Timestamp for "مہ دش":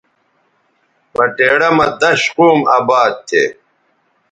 1.77-2.21